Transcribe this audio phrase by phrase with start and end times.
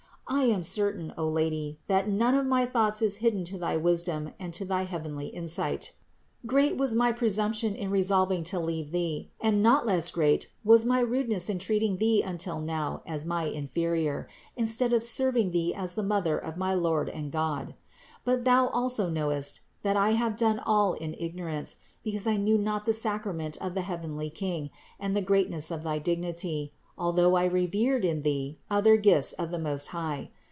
[0.33, 4.31] I am certain, O Lady, that none of my thoughts is hidden to thy wisdom
[4.39, 5.91] and to thy heavenly insight.
[6.45, 11.01] Great was my presumption in resolving to leave Thee and not less great was my
[11.01, 14.25] rudeness in treating Thee until now as my inferior,
[14.55, 17.75] instead of serving Thee as the Mother of my Lord and God.
[18.23, 21.75] But Thou also knowest that I have done all in ignorance,
[22.05, 25.83] because I knew not the sacrament of the heavenly King and the great ness of
[25.83, 30.29] thy dignity, although I revered in Thee other gifts of the Most High.